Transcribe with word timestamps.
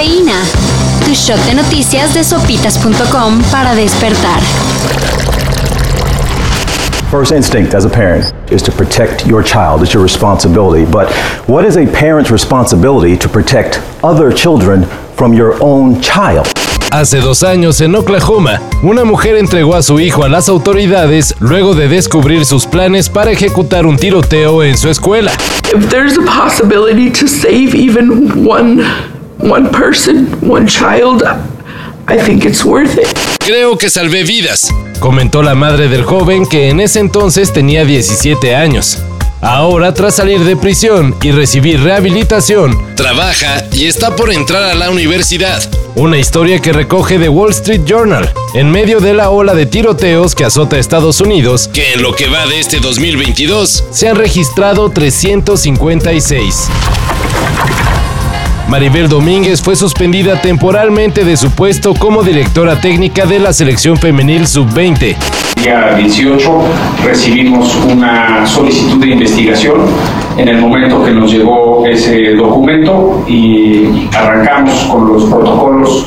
Cafeína. 0.00 0.40
Tu 1.04 1.14
shot 1.14 1.38
de 1.44 1.54
noticias 1.54 2.14
de 2.14 2.24
sopitas.com 2.24 3.42
para 3.50 3.74
despertar. 3.74 4.40
First 7.10 7.32
instinct 7.32 7.74
as 7.74 7.84
a 7.84 7.90
parent 7.90 8.32
is 8.50 8.62
to 8.62 8.72
protect 8.72 9.26
your 9.26 9.44
child. 9.44 9.82
It's 9.82 9.92
your 9.92 10.02
responsibility. 10.02 10.90
But 10.90 11.12
what 11.46 11.66
is 11.66 11.76
a 11.76 11.84
parent's 11.84 12.30
responsibility 12.30 13.14
to 13.18 13.28
protect 13.28 13.82
other 14.02 14.32
children 14.32 14.86
from 15.16 15.34
your 15.34 15.58
own 15.60 16.00
child? 16.00 16.46
Hace 16.92 17.20
dos 17.20 17.42
años 17.42 17.82
en 17.82 17.94
Oklahoma, 17.94 18.58
una 18.82 19.04
mujer 19.04 19.36
entregó 19.36 19.74
a 19.74 19.82
su 19.82 20.00
hijo 20.00 20.24
a 20.24 20.30
las 20.30 20.48
autoridades 20.48 21.34
luego 21.40 21.74
de 21.74 21.88
descubrir 21.88 22.46
sus 22.46 22.66
planes 22.66 23.10
para 23.10 23.32
ejecutar 23.32 23.84
un 23.84 23.98
tiroteo 23.98 24.62
en 24.62 24.78
su 24.78 24.88
escuela. 24.88 25.30
If 25.74 25.90
there's 25.90 26.16
a 26.16 26.22
possibility 26.22 27.10
to 27.10 27.28
save 27.28 27.74
even 27.74 28.46
one 28.48 28.82
one 29.42 29.68
person, 29.70 30.26
one 30.42 30.66
child, 30.66 31.22
I 32.06 32.18
think 32.18 32.44
it's 32.44 32.64
worth 32.64 32.98
it. 32.98 33.06
Creo 33.38 33.78
que 33.78 33.88
salvé 33.88 34.24
vidas, 34.24 34.72
comentó 34.98 35.42
la 35.42 35.54
madre 35.54 35.88
del 35.88 36.04
joven 36.04 36.46
que 36.46 36.68
en 36.68 36.80
ese 36.80 37.00
entonces 37.00 37.52
tenía 37.52 37.84
17 37.84 38.54
años. 38.54 38.98
Ahora, 39.42 39.94
tras 39.94 40.16
salir 40.16 40.40
de 40.40 40.54
prisión 40.54 41.14
y 41.22 41.30
recibir 41.30 41.82
rehabilitación, 41.82 42.76
trabaja 42.94 43.64
y 43.72 43.86
está 43.86 44.14
por 44.14 44.30
entrar 44.30 44.64
a 44.64 44.74
la 44.74 44.90
universidad. 44.90 45.62
Una 45.94 46.18
historia 46.18 46.60
que 46.60 46.74
recoge 46.74 47.18
The 47.18 47.30
Wall 47.30 47.50
Street 47.50 47.82
Journal, 47.86 48.30
en 48.52 48.70
medio 48.70 49.00
de 49.00 49.14
la 49.14 49.30
ola 49.30 49.54
de 49.54 49.64
tiroteos 49.64 50.34
que 50.34 50.44
azota 50.44 50.78
Estados 50.78 51.22
Unidos, 51.22 51.70
que 51.72 51.94
en 51.94 52.02
lo 52.02 52.14
que 52.14 52.28
va 52.28 52.46
de 52.46 52.60
este 52.60 52.80
2022 52.80 53.84
se 53.90 54.08
han 54.08 54.16
registrado 54.16 54.90
356. 54.90 56.68
Maribel 58.70 59.08
Domínguez 59.08 59.60
fue 59.60 59.74
suspendida 59.74 60.40
temporalmente 60.40 61.24
de 61.24 61.36
su 61.36 61.50
puesto 61.50 61.92
como 61.92 62.22
directora 62.22 62.80
técnica 62.80 63.26
de 63.26 63.40
la 63.40 63.52
selección 63.52 63.96
femenil 63.96 64.46
sub-20. 64.46 65.16
Día 65.60 65.94
18 65.98 66.62
recibimos 67.04 67.74
una 67.90 68.46
solicitud 68.46 69.00
de 69.00 69.08
investigación 69.08 69.80
en 70.36 70.46
el 70.46 70.58
momento 70.58 71.02
que 71.04 71.10
nos 71.10 71.32
llegó 71.32 71.84
ese 71.84 72.34
documento 72.36 73.24
y 73.26 74.08
arrancamos 74.14 74.84
con 74.84 75.08
los 75.08 75.24
protocolos 75.24 76.06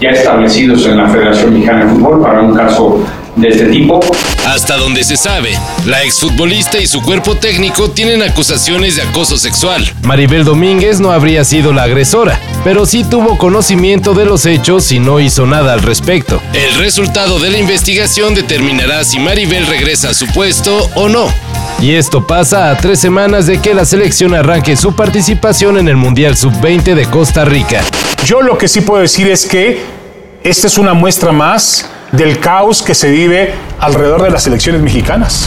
ya 0.00 0.10
establecidos 0.10 0.86
en 0.86 0.98
la 0.98 1.08
Federación 1.08 1.52
Mexicana 1.52 1.84
de 1.84 1.94
Fútbol 1.94 2.22
para 2.22 2.42
un 2.42 2.54
caso 2.54 3.00
de 3.34 3.48
este 3.48 3.66
tipo. 3.66 3.98
Hasta 4.46 4.76
donde 4.76 5.04
se 5.04 5.16
sabe, 5.16 5.58
la 5.86 6.02
exfutbolista 6.02 6.78
y 6.78 6.86
su 6.86 7.00
cuerpo 7.00 7.34
técnico 7.34 7.90
tienen 7.90 8.22
acusaciones 8.22 8.96
de 8.96 9.02
acoso 9.02 9.38
sexual. 9.38 9.90
Maribel 10.02 10.44
Domínguez 10.44 11.00
no 11.00 11.12
habría 11.12 11.44
sido 11.44 11.72
la 11.72 11.84
agresora, 11.84 12.38
pero 12.62 12.84
sí 12.84 13.04
tuvo 13.04 13.38
conocimiento 13.38 14.12
de 14.12 14.26
los 14.26 14.44
hechos 14.44 14.92
y 14.92 14.98
no 14.98 15.18
hizo 15.18 15.46
nada 15.46 15.72
al 15.72 15.80
respecto. 15.80 16.42
El 16.52 16.74
resultado 16.74 17.38
de 17.38 17.50
la 17.50 17.58
investigación 17.58 18.34
determinará 18.34 19.02
si 19.04 19.18
Maribel 19.18 19.66
regresa 19.66 20.10
a 20.10 20.14
su 20.14 20.26
puesto 20.26 20.90
o 20.94 21.08
no. 21.08 21.32
Y 21.80 21.94
esto 21.94 22.26
pasa 22.26 22.70
a 22.70 22.76
tres 22.76 23.00
semanas 23.00 23.46
de 23.46 23.62
que 23.62 23.72
la 23.72 23.86
selección 23.86 24.34
arranque 24.34 24.76
su 24.76 24.94
participación 24.94 25.78
en 25.78 25.88
el 25.88 25.96
Mundial 25.96 26.36
Sub-20 26.36 26.94
de 26.94 27.06
Costa 27.06 27.46
Rica. 27.46 27.82
Yo 28.26 28.42
lo 28.42 28.58
que 28.58 28.68
sí 28.68 28.82
puedo 28.82 29.00
decir 29.00 29.26
es 29.26 29.46
que 29.46 29.80
esta 30.42 30.66
es 30.66 30.76
una 30.76 30.92
muestra 30.92 31.32
más 31.32 31.88
del 32.12 32.38
caos 32.38 32.82
que 32.82 32.94
se 32.94 33.10
vive 33.10 33.54
alrededor 33.84 34.22
de 34.22 34.30
las 34.30 34.46
elecciones 34.46 34.80
mexicanas. 34.80 35.46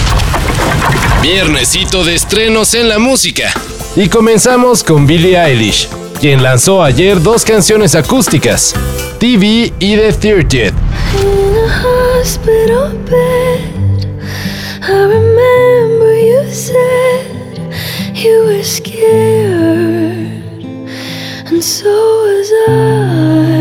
Viernesito 1.22 2.04
de 2.04 2.14
estrenos 2.16 2.76
en 2.76 2.88
la 2.88 3.00
música. 3.00 3.52
Y 3.96 4.10
comenzamos 4.10 4.84
con 4.84 5.08
Billie 5.08 5.44
Eilish, 5.44 5.90
quien 6.20 6.44
lanzó 6.44 6.84
ayer 6.84 7.20
dos 7.22 7.44
canciones 7.44 7.96
acústicas, 7.96 8.76
TV 9.20 9.74
y 9.80 9.96
The 9.96 10.14
30th. 10.14 10.74
And 21.50 21.64
so 21.64 21.90
was 21.90 22.52
I. 22.68 23.57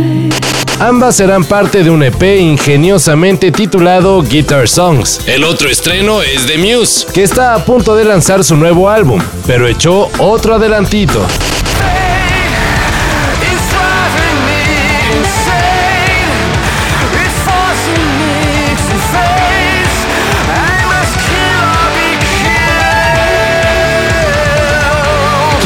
Ambas 0.79 1.17
serán 1.17 1.43
parte 1.43 1.83
de 1.83 1.89
un 1.89 2.03
EP 2.03 2.39
ingeniosamente 2.39 3.51
titulado 3.51 4.21
Guitar 4.21 4.69
Songs. 4.69 5.23
El 5.27 5.43
otro 5.45 5.71
estreno 5.71 6.21
es 6.21 6.47
The 6.47 6.59
Muse, 6.59 7.07
que 7.15 7.23
está 7.23 7.55
a 7.55 7.65
punto 7.65 7.97
de 7.97 8.05
lanzar 8.05 8.45
su 8.45 8.57
nuevo 8.57 8.91
álbum, 8.91 9.19
pero 9.47 9.67
echó 9.67 10.11
otro 10.19 10.57
adelantito. 10.57 11.27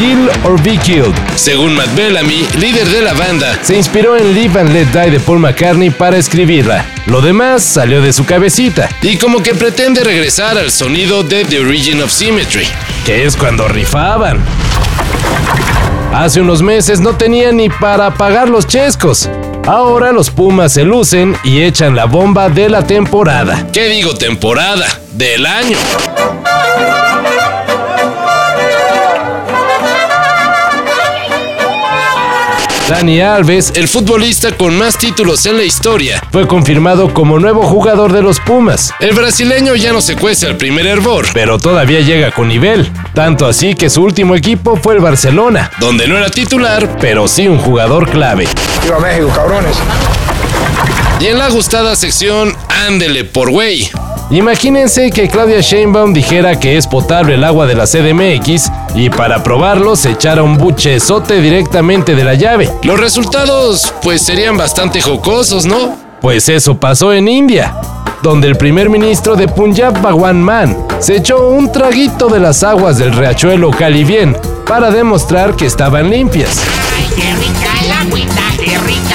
Kill 0.01 0.31
or 0.45 0.59
Be 0.63 0.79
Killed. 0.79 1.13
Según 1.35 1.75
Matt 1.75 1.93
Bellamy, 1.95 2.47
líder 2.57 2.87
de 2.89 3.03
la 3.03 3.13
banda, 3.13 3.55
se 3.61 3.77
inspiró 3.77 4.17
en 4.17 4.33
Live 4.33 4.59
and 4.59 4.73
Let 4.73 4.87
Die 4.87 5.11
de 5.11 5.19
Paul 5.19 5.37
McCartney 5.37 5.91
para 5.91 6.17
escribirla. 6.17 6.87
Lo 7.05 7.21
demás 7.21 7.63
salió 7.63 8.01
de 8.01 8.11
su 8.11 8.25
cabecita 8.25 8.89
y 9.03 9.17
como 9.17 9.43
que 9.43 9.53
pretende 9.53 10.03
regresar 10.03 10.57
al 10.57 10.71
sonido 10.71 11.21
de 11.21 11.45
The 11.45 11.59
Origin 11.59 12.01
of 12.01 12.11
Symmetry, 12.11 12.67
que 13.05 13.25
es 13.25 13.37
cuando 13.37 13.67
rifaban. 13.67 14.43
Hace 16.11 16.41
unos 16.41 16.63
meses 16.63 16.99
no 16.99 17.15
tenían 17.15 17.57
ni 17.57 17.69
para 17.69 18.09
pagar 18.15 18.49
los 18.49 18.65
chescos. 18.65 19.29
Ahora 19.67 20.11
los 20.11 20.31
Pumas 20.31 20.73
se 20.73 20.83
lucen 20.83 21.37
y 21.43 21.61
echan 21.61 21.95
la 21.95 22.05
bomba 22.05 22.49
de 22.49 22.69
la 22.69 22.87
temporada. 22.87 23.67
¿Qué 23.71 23.87
digo 23.87 24.15
temporada? 24.15 24.87
Del 25.11 25.45
año. 25.45 25.77
Dani 32.91 33.21
Alves, 33.21 33.71
el 33.75 33.87
futbolista 33.87 34.51
con 34.51 34.77
más 34.77 34.97
títulos 34.97 35.45
en 35.45 35.55
la 35.55 35.63
historia, 35.63 36.21
fue 36.29 36.45
confirmado 36.45 37.13
como 37.13 37.39
nuevo 37.39 37.63
jugador 37.63 38.11
de 38.11 38.21
los 38.21 38.41
Pumas. 38.41 38.93
El 38.99 39.15
brasileño 39.15 39.75
ya 39.77 39.93
no 39.93 40.01
se 40.01 40.17
cuece 40.17 40.45
al 40.45 40.57
primer 40.57 40.85
hervor, 40.85 41.25
pero 41.33 41.57
todavía 41.57 42.01
llega 42.01 42.31
con 42.31 42.49
nivel. 42.49 42.91
Tanto 43.13 43.45
así 43.45 43.75
que 43.75 43.89
su 43.89 44.03
último 44.03 44.35
equipo 44.35 44.75
fue 44.75 44.95
el 44.95 44.99
Barcelona, 44.99 45.71
donde 45.79 46.05
no 46.05 46.17
era 46.17 46.29
titular, 46.29 46.97
pero 46.99 47.29
sí 47.29 47.47
un 47.47 47.59
jugador 47.59 48.09
clave. 48.09 48.45
¡Viva 48.83 48.99
México, 48.99 49.31
cabrones! 49.33 49.77
Y 51.21 51.27
en 51.27 51.37
la 51.37 51.47
gustada 51.47 51.95
sección, 51.95 52.53
ándele 52.67 53.23
por 53.23 53.51
güey. 53.51 53.89
Imagínense 54.31 55.09
que 55.11 55.27
Claudia 55.27 55.59
Sheinbaum 55.59 56.13
dijera 56.13 56.57
que 56.57 56.77
es 56.77 56.87
potable 56.87 57.35
el 57.35 57.43
agua 57.43 57.67
de 57.67 57.75
la 57.75 57.85
CDMX 57.85 58.71
y 58.95 59.09
para 59.09 59.43
probarlo 59.43 59.97
se 59.97 60.11
echara 60.11 60.41
un 60.41 60.57
buchezote 60.57 61.41
directamente 61.41 62.15
de 62.15 62.23
la 62.23 62.35
llave. 62.35 62.71
Los 62.83 62.97
resultados 62.97 63.93
pues 64.01 64.21
serían 64.21 64.55
bastante 64.55 65.01
jocosos, 65.01 65.65
¿no? 65.65 65.97
Pues 66.21 66.47
eso 66.47 66.77
pasó 66.77 67.11
en 67.11 67.27
India, 67.27 67.75
donde 68.23 68.47
el 68.47 68.55
primer 68.55 68.89
ministro 68.89 69.35
de 69.35 69.49
Punjab, 69.49 70.01
Bhagwan 70.01 70.41
Man, 70.41 70.77
se 70.99 71.17
echó 71.17 71.49
un 71.49 71.69
traguito 71.69 72.29
de 72.29 72.39
las 72.39 72.63
aguas 72.63 72.97
del 72.97 73.11
riachuelo 73.11 73.69
Calivien 73.71 74.37
para 74.65 74.91
demostrar 74.91 75.57
que 75.57 75.65
estaban 75.65 76.09
limpias. 76.09 76.57
Ay, 76.95 77.05
qué 77.17 77.33
rica 77.33 77.85
la 77.89 77.99
agüita, 77.99 78.43
qué 78.57 78.77
rica 78.77 79.10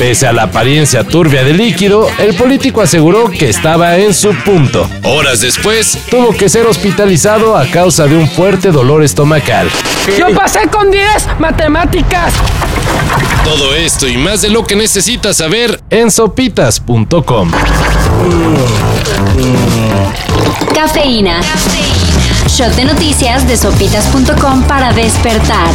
Pese 0.00 0.26
a 0.26 0.32
la 0.32 0.44
apariencia 0.44 1.04
turbia 1.04 1.44
del 1.44 1.58
líquido, 1.58 2.08
el 2.16 2.34
político 2.34 2.80
aseguró 2.80 3.28
que 3.30 3.50
estaba 3.50 3.98
en 3.98 4.14
su 4.14 4.34
punto. 4.34 4.88
Horas 5.02 5.42
después, 5.42 5.98
tuvo 6.08 6.34
que 6.34 6.48
ser 6.48 6.66
hospitalizado 6.66 7.54
a 7.54 7.66
causa 7.66 8.06
de 8.06 8.16
un 8.16 8.26
fuerte 8.26 8.70
dolor 8.70 9.02
estomacal. 9.02 9.68
Yo 10.18 10.34
pasé 10.34 10.60
con 10.68 10.90
10 10.90 11.38
matemáticas. 11.38 12.32
Todo 13.44 13.74
esto 13.74 14.08
y 14.08 14.16
más 14.16 14.40
de 14.40 14.48
lo 14.48 14.64
que 14.64 14.74
necesitas 14.74 15.36
saber 15.36 15.78
en 15.90 16.10
sopitas.com. 16.10 17.50
Cafeína. 20.74 21.42
Shot 22.48 22.74
de 22.74 22.86
noticias 22.86 23.46
de 23.46 23.58
sopitas.com 23.58 24.62
para 24.62 24.94
despertar. 24.94 25.68